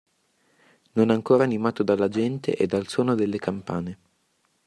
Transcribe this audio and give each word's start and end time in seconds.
Non 0.95 1.11
ancora 1.11 1.43
animato 1.43 1.83
dalla 1.83 2.07
gente 2.09 2.55
e 2.55 2.65
dal 2.65 2.87
suono 2.87 3.13
delle 3.13 3.37
campane. 3.37 3.97